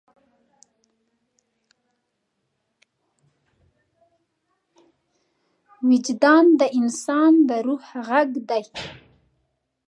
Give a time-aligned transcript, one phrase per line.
[5.89, 8.63] وجدان د انسان د روح غږ دی.